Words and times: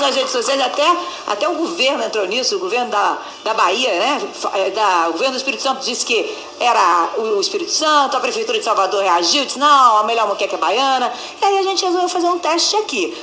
nas 0.00 0.14
redes 0.14 0.30
sociais, 0.30 0.60
até, 0.60 0.84
até 1.26 1.48
o 1.48 1.54
governo 1.54 2.02
entrou 2.04 2.26
nisso, 2.26 2.56
o 2.56 2.58
governo 2.58 2.90
da, 2.90 3.18
da 3.44 3.54
Bahia, 3.54 3.90
né? 3.90 4.20
É, 4.54 4.70
da, 4.70 5.08
o 5.08 5.12
governo 5.12 5.32
do 5.32 5.38
Espírito 5.38 5.62
Santo 5.62 5.84
disse 5.84 6.04
que 6.04 6.34
era 6.60 7.10
o 7.18 7.40
Espírito 7.40 7.70
Santo, 7.70 8.16
a 8.16 8.20
Prefeitura 8.20 8.58
de 8.58 8.64
Salvador 8.64 9.02
reagiu, 9.02 9.44
disse, 9.44 9.58
não, 9.58 9.98
a 9.98 10.04
melhor 10.04 10.28
moqueca 10.28 10.56
é 10.56 10.58
baiana. 10.58 11.12
E 11.40 11.44
aí 11.44 11.58
a 11.58 11.62
gente 11.62 11.84
resolveu 11.84 12.08
fazer 12.08 12.26
um 12.26 12.38
teste 12.38 12.76
aqui. 12.76 13.14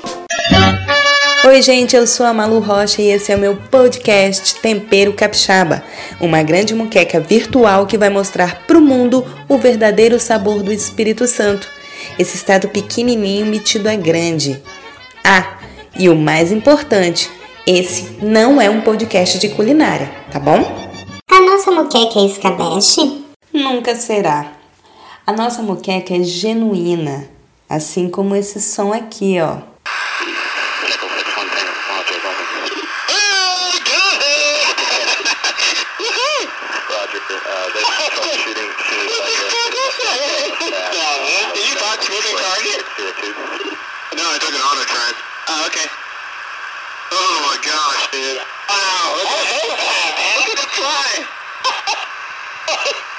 Oi, 1.43 1.59
gente, 1.63 1.95
eu 1.95 2.05
sou 2.05 2.23
a 2.25 2.33
Malu 2.33 2.59
Rocha 2.59 3.01
e 3.01 3.07
esse 3.07 3.31
é 3.31 3.35
o 3.35 3.39
meu 3.39 3.55
podcast 3.55 4.55
Tempero 4.61 5.11
Capixaba, 5.11 5.83
uma 6.19 6.43
grande 6.43 6.75
muqueca 6.75 7.19
virtual 7.19 7.87
que 7.87 7.97
vai 7.97 8.09
mostrar 8.09 8.67
para 8.67 8.77
o 8.77 8.81
mundo 8.81 9.25
o 9.49 9.57
verdadeiro 9.57 10.19
sabor 10.19 10.61
do 10.61 10.71
Espírito 10.71 11.25
Santo. 11.25 11.67
Esse 12.19 12.35
estado 12.35 12.69
pequenininho 12.69 13.47
metido 13.47 13.87
a 13.87 13.95
grande. 13.95 14.61
Ah, 15.23 15.57
e 16.01 16.09
o 16.09 16.15
mais 16.15 16.51
importante, 16.51 17.29
esse 17.67 18.17
não 18.23 18.59
é 18.59 18.67
um 18.67 18.81
podcast 18.81 19.37
de 19.37 19.49
culinária, 19.49 20.11
tá 20.31 20.39
bom? 20.39 20.59
A 21.29 21.39
nossa 21.41 21.69
muqueca 21.69 22.17
é 22.17 22.25
escabeche? 22.25 23.23
Nunca 23.53 23.93
será. 23.93 24.51
A 25.27 25.31
nossa 25.31 25.61
muqueca 25.61 26.15
é 26.15 26.23
genuína, 26.23 27.29
assim 27.69 28.09
como 28.09 28.35
esse 28.35 28.59
som 28.59 28.91
aqui, 28.91 29.39
ó. 29.39 29.57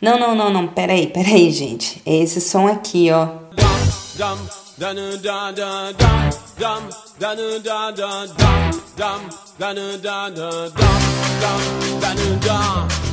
Não, 0.02 0.18
não, 0.18 0.34
não, 0.34 0.50
não, 0.50 0.66
peraí, 0.66 1.06
peraí, 1.06 1.52
gente. 1.52 2.02
É 2.04 2.16
esse 2.16 2.40
som 2.40 2.66
aqui, 2.66 3.08
ó. 3.12 3.28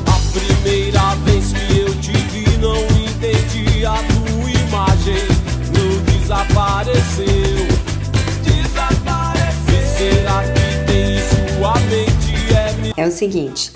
A 0.08 0.20
primeira 0.34 1.16
vez 1.26 1.54
que 1.54 1.80
eu 1.80 2.02
te 2.02 2.12
vi, 2.12 2.58
não 2.58 2.76
entendi 2.76 3.86
a 3.86 3.94
tua 3.94 4.50
imagem. 4.50 5.28
Não 5.76 6.04
desapareceu. 6.06 7.68
Desapareceu. 8.44 9.98
Será 9.98 10.44
que? 10.44 10.59
É, 13.00 13.08
o 13.08 13.12
seguinte, 13.14 13.72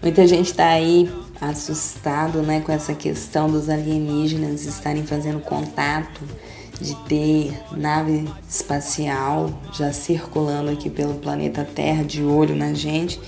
muita 0.00 0.24
gente 0.24 0.54
tá 0.54 0.68
aí 0.68 1.10
assustado 1.40 2.42
né, 2.42 2.60
com 2.60 2.70
essa 2.70 2.94
questão 2.94 3.50
dos 3.50 3.68
alienígenas 3.68 4.66
estarem 4.66 5.04
fazendo 5.04 5.40
contato, 5.40 6.20
de 6.80 6.94
ter 7.08 7.60
nave 7.72 8.30
espacial 8.48 9.50
já 9.72 9.92
circulando 9.92 10.70
aqui 10.70 10.88
pelo 10.88 11.14
planeta 11.14 11.64
Terra 11.64 12.04
de 12.04 12.22
olho 12.22 12.54
na 12.54 12.72
gente, 12.72 13.20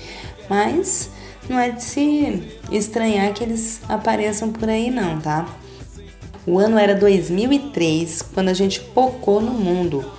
mas 0.49 1.09
não 1.49 1.59
é 1.59 1.71
de 1.71 1.83
se 1.83 2.41
estranhar 2.71 3.33
que 3.33 3.43
eles 3.43 3.81
apareçam 3.89 4.53
por 4.53 4.69
aí 4.69 4.89
não, 4.89 5.19
tá? 5.19 5.53
O 6.47 6.59
ano 6.59 6.77
era 6.77 6.95
2003, 6.95 8.21
quando 8.33 8.47
a 8.47 8.53
gente 8.53 8.79
pocou 8.79 9.41
no 9.41 9.51
mundo. 9.51 10.09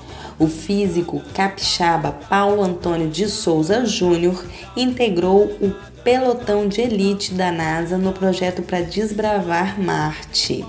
O 0.42 0.48
físico 0.48 1.22
capixaba 1.32 2.10
Paulo 2.28 2.64
Antônio 2.64 3.08
de 3.08 3.28
Souza 3.28 3.86
Júnior 3.86 4.44
integrou 4.76 5.44
o 5.44 5.72
pelotão 6.03 6.66
de 6.66 6.80
elite 6.80 7.32
da 7.32 7.53
NASA 7.53 7.97
no 7.97 8.12
projeto 8.12 8.60
para 8.60 8.81
desbravar 8.81 9.81
Marte. 9.81 10.64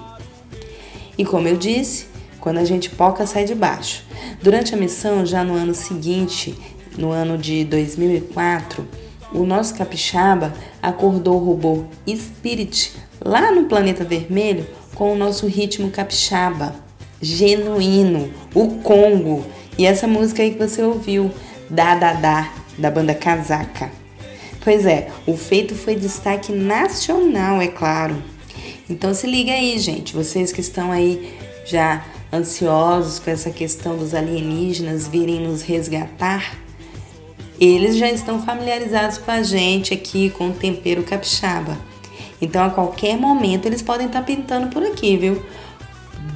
E 1.17 1.25
como 1.25 1.47
eu 1.47 1.57
disse, 1.57 2.05
quando 2.39 2.59
a 2.59 2.63
gente 2.63 2.91
poca 2.91 3.25
sai 3.25 3.45
de 3.45 3.55
baixo. 3.55 4.03
Durante 4.43 4.75
a 4.75 4.77
missão, 4.77 5.25
já 5.25 5.43
no 5.43 5.55
ano 5.55 5.73
seguinte, 5.73 6.55
no 6.95 7.09
ano 7.09 7.35
de 7.35 7.63
2004, 7.65 8.87
o 9.33 9.43
nosso 9.43 9.73
capixaba 9.73 10.53
acordou 10.83 11.41
o 11.41 11.45
robô 11.45 11.85
Spirit 12.07 12.91
lá 13.19 13.51
no 13.51 13.65
planeta 13.65 14.03
vermelho 14.03 14.67
com 14.93 15.11
o 15.11 15.17
nosso 15.17 15.47
ritmo 15.47 15.89
capixaba, 15.89 16.75
genuíno, 17.19 18.31
o 18.53 18.67
Congo. 18.83 19.43
E 19.77 19.85
essa 19.85 20.07
música 20.07 20.43
aí 20.43 20.51
que 20.51 20.59
você 20.59 20.81
ouviu, 20.81 21.31
Da 21.69 21.95
Da 21.95 22.13
Da, 22.13 22.53
da 22.77 22.91
banda 22.91 23.13
Casaca. 23.13 23.91
Pois 24.63 24.85
é, 24.85 25.09
o 25.27 25.35
feito 25.35 25.75
foi 25.75 25.95
destaque 25.95 26.51
nacional, 26.51 27.61
é 27.61 27.67
claro. 27.67 28.15
Então 28.89 29.13
se 29.13 29.27
liga 29.27 29.51
aí, 29.51 29.77
gente, 29.77 30.13
vocês 30.13 30.51
que 30.51 30.61
estão 30.61 30.91
aí 30.91 31.37
já 31.65 32.05
ansiosos 32.31 33.19
com 33.19 33.29
essa 33.29 33.49
questão 33.49 33.97
dos 33.97 34.13
alienígenas 34.13 35.07
virem 35.07 35.41
nos 35.41 35.61
resgatar, 35.61 36.57
eles 37.59 37.97
já 37.97 38.09
estão 38.09 38.41
familiarizados 38.41 39.17
com 39.17 39.31
a 39.31 39.43
gente 39.43 39.93
aqui 39.93 40.29
com 40.29 40.49
o 40.49 40.53
tempero 40.53 41.03
capixaba. 41.03 41.77
Então 42.41 42.63
a 42.65 42.69
qualquer 42.69 43.17
momento 43.17 43.65
eles 43.65 43.81
podem 43.81 44.07
estar 44.07 44.19
tá 44.19 44.25
pintando 44.25 44.67
por 44.67 44.83
aqui, 44.83 45.15
viu? 45.15 45.43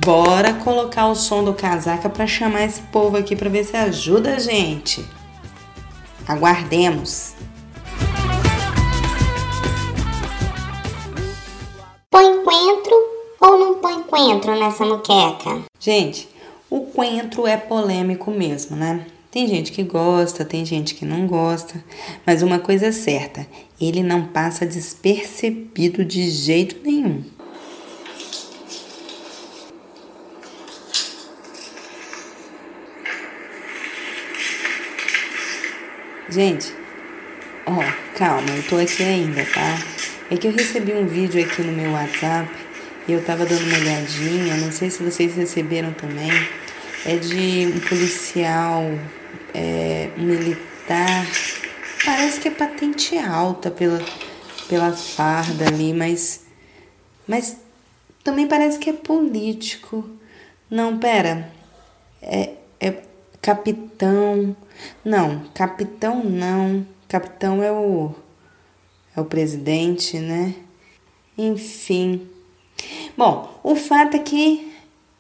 Bora 0.08 0.54
colocar 0.54 1.08
o 1.08 1.16
som 1.16 1.44
do 1.44 1.54
casaca 1.54 2.08
para 2.08 2.26
chamar 2.26 2.64
esse 2.64 2.80
povo 2.80 3.18
aqui 3.18 3.36
para 3.36 3.50
ver 3.50 3.66
se 3.66 3.76
ajuda 3.76 4.36
a 4.36 4.40
gente. 4.40 5.06
Aguardemos. 6.26 7.34
coentro 12.10 12.94
ou 13.42 13.60
não 13.60 13.74
põe 13.80 14.02
coentro 14.04 14.58
nessa 14.58 14.86
muqueca? 14.86 15.64
Gente, 15.78 16.30
o 16.70 16.86
coentro 16.86 17.46
é 17.46 17.58
polêmico 17.58 18.32
mesmo, 18.32 18.78
né? 18.78 19.06
Tem 19.30 19.46
gente 19.46 19.74
que 19.74 19.84
gosta, 19.84 20.46
tem 20.46 20.64
gente 20.64 20.96
que 20.96 21.04
não 21.04 21.28
gosta, 21.28 21.84
mas 22.26 22.42
uma 22.42 22.60
coisa 22.60 22.86
é 22.86 22.92
certa, 22.94 23.46
ele 23.80 24.02
não 24.02 24.28
passa 24.28 24.66
despercebido 24.66 26.06
de 26.06 26.30
jeito 26.30 26.78
nenhum. 26.82 27.26
Gente, 36.38 36.72
ó, 37.66 37.74
calma, 38.16 38.48
eu 38.56 38.62
tô 38.70 38.78
aqui 38.78 39.02
ainda, 39.02 39.44
tá? 39.44 39.76
É 40.30 40.38
que 40.38 40.46
eu 40.46 40.52
recebi 40.52 40.94
um 40.94 41.08
vídeo 41.08 41.44
aqui 41.44 41.64
no 41.64 41.72
meu 41.72 41.94
WhatsApp 41.94 42.48
e 43.08 43.14
eu 43.14 43.26
tava 43.26 43.44
dando 43.44 43.66
uma 43.66 43.76
olhadinha, 43.76 44.56
não 44.58 44.72
sei 44.72 44.92
se 44.92 45.02
vocês 45.02 45.36
receberam 45.36 45.92
também. 45.94 46.30
É 47.08 47.16
de 47.16 47.74
um 47.76 47.80
policial, 47.80 48.84
é, 49.52 50.12
militar, 50.16 51.26
parece 52.06 52.40
que 52.40 52.50
é 52.50 52.52
patente 52.52 53.18
alta 53.18 53.72
pela, 53.72 54.00
pela 54.70 54.94
farda 54.94 55.66
ali, 55.66 55.92
mas, 55.92 56.46
mas 57.28 57.58
também 58.24 58.46
parece 58.46 58.78
que 58.78 58.92
é 58.92 58.94
político. 58.94 60.08
Não, 60.70 61.00
pera, 61.00 61.52
é, 62.22 62.52
é 62.80 63.07
capitão. 63.42 64.56
Não, 65.04 65.44
capitão 65.54 66.24
não. 66.24 66.86
Capitão 67.08 67.64
é 67.64 67.72
o 67.72 68.14
é 69.16 69.22
o 69.22 69.26
presidente, 69.26 70.20
né? 70.20 70.54
Enfim. 71.36 72.30
Bom, 73.18 73.60
o 73.64 73.76
fato 73.76 74.16
é 74.16 74.20
que 74.20 74.72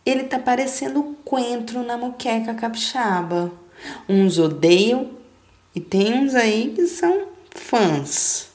ele 0.05 0.23
tá 0.23 0.37
parecendo 0.37 1.17
coentro 1.25 1.83
na 1.83 1.97
muqueca 1.97 2.53
capixaba. 2.53 3.51
Uns 4.07 4.37
odeiam 4.37 5.09
e 5.73 5.79
tem 5.79 6.13
uns 6.13 6.35
aí 6.35 6.73
que 6.75 6.85
são 6.85 7.27
fãs. 7.51 8.49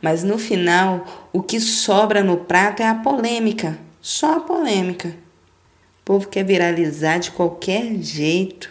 Mas 0.00 0.22
no 0.22 0.38
final, 0.38 1.28
o 1.32 1.42
que 1.42 1.58
sobra 1.58 2.22
no 2.22 2.38
prato 2.38 2.82
é 2.82 2.88
a 2.88 2.94
polêmica, 2.94 3.78
só 4.00 4.36
a 4.36 4.40
polêmica. 4.40 5.08
O 5.08 6.04
povo 6.04 6.28
quer 6.28 6.44
viralizar 6.44 7.18
de 7.18 7.30
qualquer 7.32 7.96
jeito. 7.96 8.70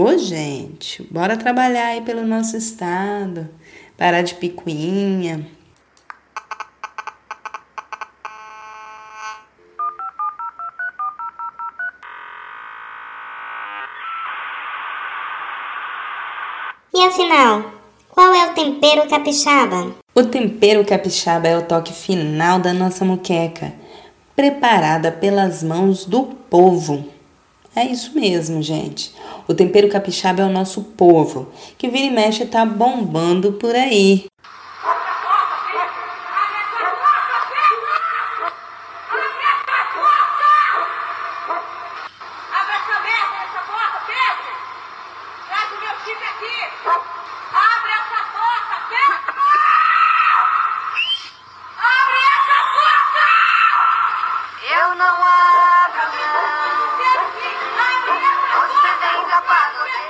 Ô, 0.00 0.16
gente, 0.16 1.02
bora 1.10 1.36
trabalhar 1.36 1.86
aí 1.86 2.00
pelo 2.02 2.24
nosso 2.24 2.56
estado 2.56 3.48
parar 3.96 4.22
de 4.22 4.32
picuinha. 4.36 5.44
E 16.94 17.00
afinal, 17.00 17.72
qual 18.08 18.32
é 18.32 18.52
o 18.52 18.54
tempero 18.54 19.08
capixaba? 19.08 19.96
O 20.14 20.22
tempero 20.22 20.84
capixaba 20.84 21.48
é 21.48 21.58
o 21.58 21.62
toque 21.62 21.92
final 21.92 22.60
da 22.60 22.72
nossa 22.72 23.04
muqueca, 23.04 23.72
preparada 24.36 25.10
pelas 25.10 25.64
mãos 25.64 26.04
do 26.04 26.22
povo. 26.22 27.04
É 27.74 27.84
isso 27.84 28.14
mesmo, 28.14 28.62
gente. 28.62 29.12
O 29.48 29.54
tempero 29.54 29.88
capixaba 29.88 30.42
é 30.42 30.44
o 30.44 30.50
nosso 30.50 30.82
povo, 30.82 31.48
que 31.78 31.88
vira 31.88 32.04
e 32.04 32.10
mexe 32.10 32.44
tá 32.44 32.66
bombando 32.66 33.54
por 33.54 33.74
aí. 33.74 34.26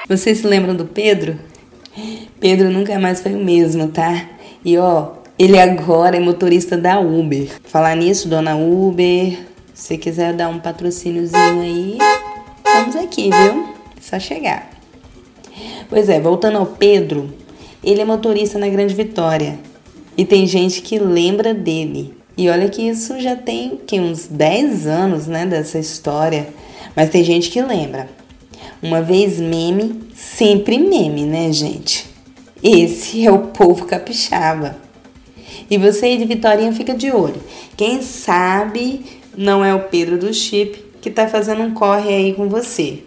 Vocês 0.09 0.39
se 0.39 0.47
lembram 0.47 0.75
do 0.75 0.87
Pedro? 0.87 1.39
Pedro 2.41 2.71
nunca 2.71 2.99
mais 2.99 3.21
foi 3.21 3.35
o 3.35 3.45
mesmo, 3.45 3.89
tá? 3.89 4.27
E 4.65 4.79
ó, 4.79 5.09
ele 5.39 5.59
agora 5.59 6.17
é 6.17 6.21
motorista 6.21 6.79
da 6.79 6.99
Uber. 6.99 7.51
Falar 7.65 7.95
nisso, 7.95 8.27
dona 8.27 8.57
Uber, 8.57 9.39
se 9.75 9.99
quiser 9.99 10.33
dar 10.33 10.49
um 10.49 10.61
patrocíniozinho 10.61 11.61
aí, 11.61 11.99
estamos 12.57 12.97
aqui, 12.97 13.25
viu? 13.25 13.69
É 13.99 14.01
só 14.01 14.19
chegar. 14.19 14.71
Pois 15.91 16.09
é, 16.09 16.19
voltando 16.19 16.57
ao 16.57 16.65
Pedro, 16.65 17.31
ele 17.85 18.01
é 18.01 18.05
motorista 18.07 18.59
na 18.59 18.69
Grande 18.71 18.95
Vitória. 18.95 19.59
E 20.17 20.25
tem 20.25 20.47
gente 20.47 20.81
que 20.81 20.99
lembra 20.99 21.53
dele. 21.53 22.15
E 22.35 22.49
olha 22.49 22.71
que 22.71 22.81
isso 22.81 23.21
já 23.21 23.37
tem 23.37 23.79
que, 23.87 24.01
uns 24.01 24.27
10 24.27 24.87
anos, 24.87 25.27
né, 25.27 25.45
dessa 25.45 25.79
história. 25.79 26.49
Mas 26.97 27.11
tem 27.11 27.23
gente 27.23 27.51
que 27.51 27.61
lembra. 27.61 28.09
Uma 28.81 29.03
vez 29.03 29.41
meme, 29.41 30.09
sempre 30.15 30.79
meme, 30.79 31.25
né, 31.25 31.53
gente? 31.53 32.07
Esse 32.63 33.27
é 33.27 33.31
o 33.31 33.49
povo 33.49 33.87
capixaba. 33.87 34.77
E 35.71 35.77
você 35.77 36.07
aí 36.07 36.19
de 36.19 36.25
Vitorinha 36.25 36.73
fica 36.73 36.95
de 36.95 37.11
olho. 37.11 37.43
Quem 37.77 38.03
sabe 38.03 39.05
não 39.37 39.65
é 39.65 39.75
o 39.75 39.85
Pedro 39.85 40.17
do 40.17 40.33
Chip 40.33 40.85
que 41.01 41.11
tá 41.11 41.29
fazendo 41.29 41.63
um 41.63 41.75
corre 41.75 42.09
aí 42.09 42.33
com 42.35 42.49
você. 42.49 43.03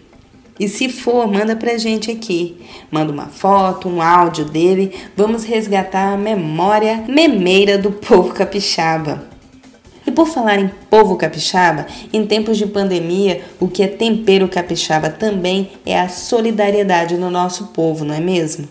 E 0.60 0.68
se 0.68 0.88
for, 0.88 1.26
manda 1.26 1.56
pra 1.56 1.78
gente 1.78 2.10
aqui. 2.10 2.56
Manda 2.90 3.10
uma 3.10 3.26
foto, 3.26 3.88
um 3.88 4.00
áudio 4.00 4.44
dele. 4.44 4.92
Vamos 5.16 5.44
resgatar 5.44 6.12
a 6.12 6.18
memória 6.18 7.04
memeira 7.08 7.78
do 7.78 7.90
povo 7.90 8.34
capixaba. 8.34 9.31
E 10.06 10.10
por 10.10 10.26
falar 10.26 10.58
em 10.58 10.70
povo 10.90 11.16
capixaba, 11.16 11.86
em 12.12 12.26
tempos 12.26 12.58
de 12.58 12.66
pandemia, 12.66 13.42
o 13.60 13.68
que 13.68 13.82
é 13.82 13.86
tempero 13.86 14.48
capixaba 14.48 15.08
também 15.08 15.72
é 15.86 15.98
a 15.98 16.08
solidariedade 16.08 17.16
no 17.16 17.30
nosso 17.30 17.68
povo, 17.68 18.04
não 18.04 18.14
é 18.14 18.20
mesmo? 18.20 18.68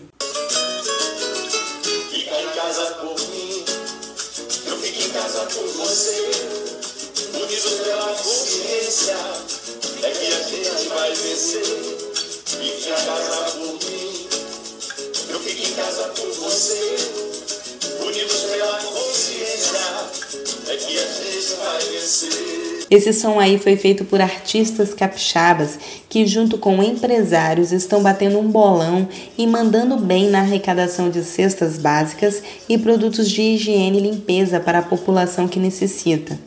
Esse 22.92 23.10
som 23.14 23.40
aí 23.40 23.58
foi 23.58 23.74
feito 23.74 24.04
por 24.04 24.20
artistas 24.20 24.92
capixabas 24.92 25.78
que, 26.10 26.26
junto 26.26 26.58
com 26.58 26.82
empresários, 26.82 27.72
estão 27.72 28.02
batendo 28.02 28.38
um 28.38 28.46
bolão 28.46 29.08
e 29.38 29.46
mandando 29.46 29.96
bem 29.96 30.28
na 30.28 30.40
arrecadação 30.40 31.08
de 31.08 31.24
cestas 31.24 31.78
básicas 31.78 32.42
e 32.68 32.76
produtos 32.76 33.30
de 33.30 33.40
higiene 33.40 33.96
e 33.96 34.02
limpeza 34.02 34.60
para 34.60 34.80
a 34.80 34.82
população 34.82 35.48
que 35.48 35.58
necessita. 35.58 36.38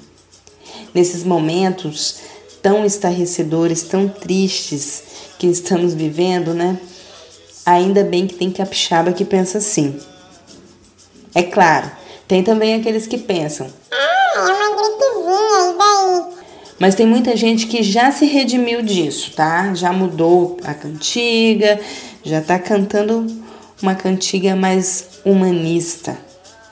Nesses 0.93 1.23
momentos 1.23 2.17
tão 2.61 2.85
estarrecedores, 2.85 3.81
tão 3.81 4.07
tristes 4.07 5.01
que 5.39 5.47
estamos 5.47 5.95
vivendo, 5.95 6.53
né? 6.53 6.77
Ainda 7.65 8.03
bem 8.03 8.27
que 8.27 8.35
tem 8.35 8.51
capixaba 8.51 9.13
que 9.13 9.25
pensa 9.25 9.57
assim. 9.57 9.99
É 11.33 11.41
claro, 11.41 11.89
tem 12.27 12.43
também 12.43 12.75
aqueles 12.75 13.07
que 13.07 13.17
pensam: 13.17 13.65
é 13.91 14.64
Mas 16.79 16.95
tem 16.95 17.05
muita 17.05 17.35
gente 17.35 17.67
que 17.67 17.81
já 17.81 18.11
se 18.11 18.25
redimiu 18.25 18.81
disso, 18.81 19.31
tá? 19.35 19.73
Já 19.73 19.93
mudou 19.93 20.57
a 20.63 20.73
cantiga, 20.73 21.79
já 22.23 22.41
tá 22.41 22.59
cantando 22.59 23.25
uma 23.81 23.95
cantiga 23.95 24.55
mais 24.55 25.07
humanista. 25.23 26.17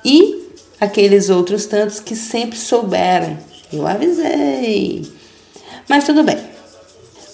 E 0.03 0.49
aqueles 0.79 1.29
outros 1.29 1.65
tantos 1.65 1.99
que 1.99 2.15
sempre 2.15 2.57
souberam. 2.57 3.37
Eu 3.71 3.87
avisei. 3.87 5.09
Mas 5.87 6.03
tudo 6.03 6.23
bem. 6.23 6.37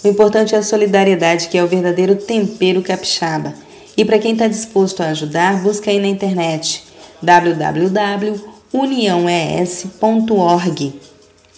O 0.04 0.08
importante 0.08 0.56
é 0.56 0.60
a 0.60 0.64
solidariedade, 0.64 1.48
que 1.50 1.58
é 1.58 1.64
o 1.64 1.68
verdadeiro 1.68 2.16
tempero 2.16 2.82
capixaba. 2.82 3.54
E 3.98 4.06
para 4.06 4.20
quem 4.20 4.34
está 4.34 4.48
disposto 4.48 5.02
a 5.02 5.08
ajudar, 5.08 5.62
busca 5.62 5.92
aí 5.92 6.00
na 6.00 6.08
internet 6.08 6.84
www 7.22 8.60
uniãoes.org 8.72 9.90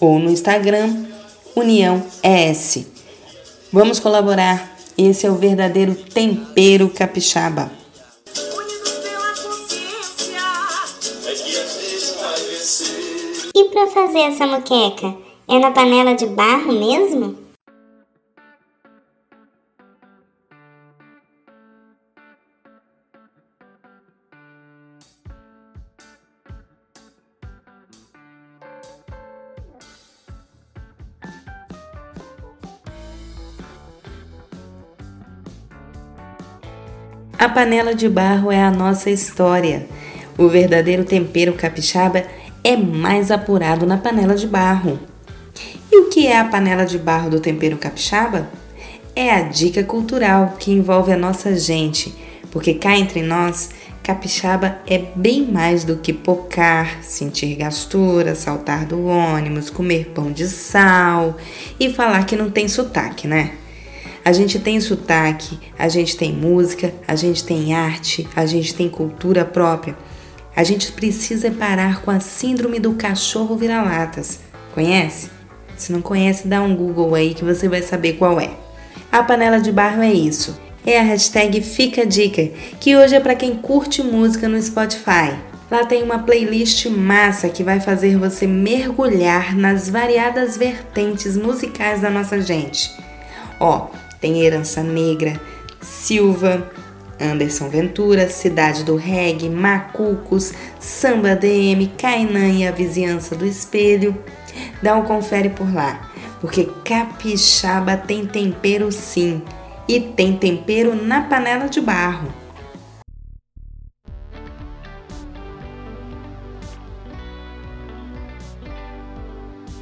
ou 0.01 0.19
no 0.19 0.31
Instagram 0.31 1.05
União 1.55 2.03
ES. 2.23 2.87
Vamos 3.71 3.99
colaborar. 3.99 4.75
Esse 4.97 5.25
é 5.25 5.31
o 5.31 5.35
verdadeiro 5.35 5.95
tempero 5.95 6.89
capixaba. 6.89 7.71
E 13.55 13.63
para 13.65 13.87
fazer 13.87 14.19
essa 14.19 14.45
moqueca, 14.45 15.15
é 15.47 15.59
na 15.59 15.71
panela 15.71 16.13
de 16.13 16.25
barro 16.25 16.73
mesmo? 16.73 17.40
A 37.41 37.49
panela 37.49 37.95
de 37.95 38.07
barro 38.07 38.51
é 38.51 38.61
a 38.61 38.69
nossa 38.69 39.09
história. 39.09 39.87
O 40.37 40.47
verdadeiro 40.47 41.03
tempero 41.03 41.53
capixaba 41.53 42.23
é 42.63 42.77
mais 42.77 43.31
apurado 43.31 43.83
na 43.83 43.97
panela 43.97 44.35
de 44.35 44.45
barro. 44.45 44.99
E 45.91 46.01
o 46.01 46.09
que 46.09 46.27
é 46.27 46.37
a 46.37 46.45
panela 46.45 46.85
de 46.85 46.99
barro 46.99 47.31
do 47.31 47.39
tempero 47.39 47.77
capixaba? 47.77 48.47
É 49.15 49.31
a 49.31 49.41
dica 49.41 49.83
cultural 49.83 50.53
que 50.59 50.71
envolve 50.71 51.11
a 51.11 51.17
nossa 51.17 51.55
gente, 51.57 52.13
porque 52.51 52.75
cá 52.75 52.95
entre 52.95 53.23
nós, 53.23 53.71
capixaba 54.03 54.77
é 54.85 54.99
bem 55.15 55.43
mais 55.43 55.83
do 55.83 55.95
que 55.95 56.13
pocar, 56.13 57.01
sentir 57.01 57.55
gastura, 57.55 58.35
saltar 58.35 58.85
do 58.85 59.07
ônibus, 59.07 59.71
comer 59.71 60.11
pão 60.13 60.31
de 60.31 60.47
sal 60.47 61.35
e 61.79 61.91
falar 61.91 62.23
que 62.27 62.35
não 62.35 62.51
tem 62.51 62.67
sotaque, 62.67 63.27
né? 63.27 63.53
A 64.23 64.31
gente 64.31 64.59
tem 64.59 64.79
sotaque, 64.79 65.57
a 65.79 65.89
gente 65.89 66.15
tem 66.15 66.31
música, 66.31 66.93
a 67.07 67.15
gente 67.15 67.43
tem 67.43 67.73
arte, 67.73 68.27
a 68.35 68.45
gente 68.45 68.75
tem 68.75 68.87
cultura 68.87 69.43
própria. 69.43 69.97
A 70.55 70.63
gente 70.63 70.91
precisa 70.91 71.49
parar 71.49 72.01
com 72.01 72.11
a 72.11 72.19
síndrome 72.19 72.79
do 72.79 72.93
cachorro 72.93 73.55
vira-latas. 73.55 74.39
Conhece? 74.75 75.31
Se 75.75 75.91
não 75.91 76.01
conhece, 76.01 76.47
dá 76.47 76.61
um 76.61 76.75
Google 76.75 77.15
aí 77.15 77.33
que 77.33 77.43
você 77.43 77.67
vai 77.67 77.81
saber 77.81 78.13
qual 78.13 78.39
é. 78.39 78.51
A 79.11 79.23
panela 79.23 79.59
de 79.59 79.71
barro 79.71 80.03
é 80.03 80.13
isso. 80.13 80.59
É 80.85 80.99
a 80.99 81.03
hashtag 81.03 81.59
Fica 81.61 82.05
Dica, 82.05 82.51
que 82.79 82.95
hoje 82.95 83.15
é 83.15 83.19
para 83.19 83.35
quem 83.35 83.55
curte 83.55 84.03
música 84.03 84.47
no 84.47 84.61
Spotify. 84.61 85.35
Lá 85.71 85.85
tem 85.85 86.03
uma 86.03 86.19
playlist 86.19 86.85
massa 86.87 87.49
que 87.49 87.63
vai 87.63 87.79
fazer 87.79 88.17
você 88.17 88.45
mergulhar 88.45 89.55
nas 89.55 89.89
variadas 89.89 90.57
vertentes 90.57 91.35
musicais 91.37 92.01
da 92.01 92.09
nossa 92.09 92.39
gente. 92.41 92.91
Ó, 93.59 93.87
tem 94.21 94.43
Herança 94.43 94.83
Negra, 94.83 95.41
Silva, 95.81 96.71
Anderson 97.19 97.69
Ventura, 97.69 98.29
Cidade 98.29 98.83
do 98.83 98.95
Reggae, 98.95 99.49
Macucos, 99.49 100.53
Samba 100.79 101.35
DM, 101.35 101.91
Kainan 101.97 102.49
e 102.49 102.67
a 102.67 102.71
Vizinhança 102.71 103.35
do 103.35 103.45
Espelho. 103.45 104.15
Dá 104.81 104.95
um 104.95 105.03
confere 105.03 105.49
por 105.49 105.73
lá, 105.73 106.11
porque 106.39 106.69
capixaba 106.85 107.97
tem 107.97 108.25
tempero 108.25 108.91
sim, 108.91 109.41
e 109.87 109.99
tem 109.99 110.37
tempero 110.37 110.95
na 110.95 111.21
panela 111.21 111.67
de 111.67 111.81
barro. 111.81 112.31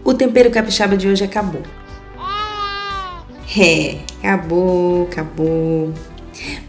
O 0.04 0.14
tempero 0.14 0.50
capixaba 0.50 0.98
de 0.98 1.08
hoje 1.08 1.24
acabou. 1.24 1.62
É, 3.58 3.98
acabou, 4.20 5.08
acabou. 5.12 5.94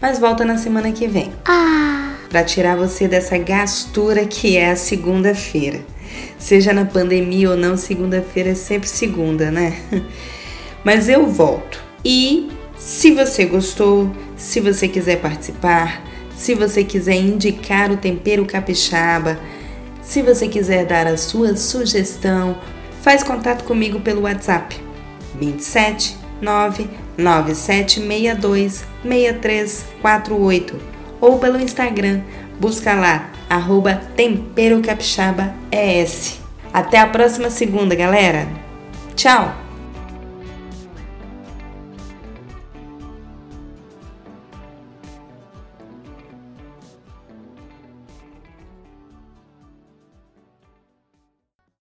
Mas 0.01 0.19
volta 0.19 0.43
na 0.43 0.57
semana 0.57 0.91
que 0.91 1.07
vem. 1.07 1.31
Ah. 1.45 2.15
Para 2.29 2.43
tirar 2.43 2.75
você 2.75 3.07
dessa 3.07 3.37
gastura 3.37 4.25
que 4.25 4.57
é 4.57 4.71
a 4.71 4.75
segunda-feira. 4.75 5.81
Seja 6.39 6.73
na 6.73 6.85
pandemia 6.85 7.51
ou 7.51 7.57
não, 7.57 7.77
segunda-feira 7.77 8.49
é 8.49 8.55
sempre 8.55 8.89
segunda, 8.89 9.51
né? 9.51 9.77
Mas 10.83 11.07
eu 11.07 11.27
volto. 11.27 11.83
E 12.03 12.49
se 12.75 13.11
você 13.11 13.45
gostou, 13.45 14.09
se 14.35 14.59
você 14.59 14.87
quiser 14.87 15.21
participar, 15.21 16.03
se 16.35 16.55
você 16.55 16.83
quiser 16.83 17.15
indicar 17.15 17.91
o 17.91 17.97
tempero 17.97 18.45
capixaba, 18.45 19.39
se 20.01 20.23
você 20.23 20.47
quiser 20.47 20.85
dar 20.85 21.05
a 21.05 21.15
sua 21.15 21.55
sugestão, 21.55 22.57
faz 23.01 23.21
contato 23.21 23.63
comigo 23.65 23.99
pelo 23.99 24.21
WhatsApp 24.21 24.75
27 25.39 26.20
99762 26.41 28.83
6348 29.03 30.91
ou 31.21 31.37
pelo 31.37 31.61
Instagram, 31.61 32.21
busca 32.59 32.93
lá, 32.93 33.29
arroba. 33.49 34.01
Até 36.73 36.99
a 36.99 37.07
próxima 37.07 37.49
segunda, 37.49 37.95
galera! 37.95 38.47
Tchau! 39.15 39.60